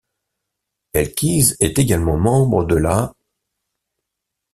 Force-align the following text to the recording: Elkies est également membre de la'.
Elkies 0.93 1.53
est 1.59 1.77
également 1.77 2.17
membre 2.17 2.63
de 2.65 2.73
la'. 2.73 3.13